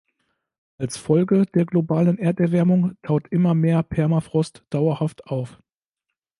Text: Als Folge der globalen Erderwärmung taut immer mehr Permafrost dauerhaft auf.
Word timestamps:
Als 0.79 0.97
Folge 0.97 1.45
der 1.45 1.67
globalen 1.67 2.17
Erderwärmung 2.17 2.97
taut 3.03 3.27
immer 3.27 3.53
mehr 3.53 3.83
Permafrost 3.83 4.65
dauerhaft 4.71 5.27
auf. 5.27 5.61